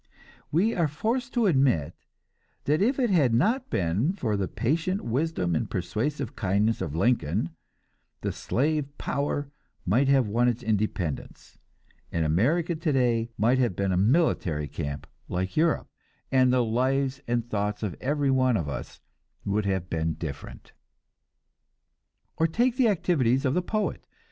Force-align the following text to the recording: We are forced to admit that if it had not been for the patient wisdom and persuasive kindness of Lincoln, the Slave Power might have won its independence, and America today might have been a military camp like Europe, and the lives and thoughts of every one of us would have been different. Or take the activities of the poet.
We 0.51 0.73
are 0.73 0.87
forced 0.87 1.31
to 1.35 1.45
admit 1.45 1.93
that 2.63 2.81
if 2.81 2.97
it 2.97 3.11
had 3.11 3.35
not 3.35 3.69
been 3.69 4.13
for 4.13 4.35
the 4.35 4.47
patient 4.47 5.01
wisdom 5.05 5.53
and 5.55 5.69
persuasive 5.69 6.35
kindness 6.35 6.81
of 6.81 6.95
Lincoln, 6.95 7.51
the 8.21 8.31
Slave 8.31 8.97
Power 8.97 9.51
might 9.85 10.07
have 10.07 10.25
won 10.27 10.47
its 10.47 10.63
independence, 10.63 11.59
and 12.11 12.25
America 12.25 12.73
today 12.75 13.29
might 13.37 13.59
have 13.59 13.75
been 13.75 13.91
a 13.91 13.95
military 13.95 14.67
camp 14.67 15.05
like 15.29 15.55
Europe, 15.55 15.87
and 16.31 16.51
the 16.51 16.63
lives 16.63 17.21
and 17.27 17.47
thoughts 17.47 17.83
of 17.83 17.95
every 18.01 18.31
one 18.31 18.57
of 18.57 18.67
us 18.67 19.01
would 19.45 19.67
have 19.67 19.87
been 19.87 20.15
different. 20.15 20.71
Or 22.37 22.47
take 22.47 22.75
the 22.75 22.87
activities 22.89 23.45
of 23.45 23.53
the 23.53 23.61
poet. 23.61 24.07